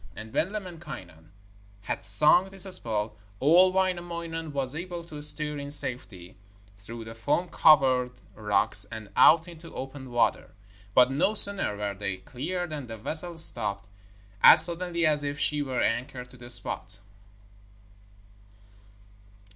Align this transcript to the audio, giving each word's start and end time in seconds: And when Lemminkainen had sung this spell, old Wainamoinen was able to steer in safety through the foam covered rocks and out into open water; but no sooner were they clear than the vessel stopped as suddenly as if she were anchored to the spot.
And 0.15 0.33
when 0.33 0.51
Lemminkainen 0.51 1.29
had 1.81 2.03
sung 2.03 2.49
this 2.49 2.63
spell, 2.63 3.15
old 3.39 3.75
Wainamoinen 3.75 4.51
was 4.51 4.73
able 4.73 5.03
to 5.03 5.21
steer 5.21 5.59
in 5.59 5.69
safety 5.69 6.35
through 6.79 7.05
the 7.05 7.13
foam 7.13 7.49
covered 7.49 8.13
rocks 8.33 8.83
and 8.91 9.11
out 9.15 9.47
into 9.47 9.71
open 9.75 10.09
water; 10.09 10.55
but 10.95 11.11
no 11.11 11.35
sooner 11.35 11.77
were 11.77 11.93
they 11.93 12.17
clear 12.17 12.65
than 12.65 12.87
the 12.87 12.97
vessel 12.97 13.37
stopped 13.37 13.89
as 14.41 14.65
suddenly 14.65 15.05
as 15.05 15.23
if 15.23 15.37
she 15.39 15.61
were 15.61 15.81
anchored 15.81 16.31
to 16.31 16.37
the 16.37 16.49
spot. 16.49 16.97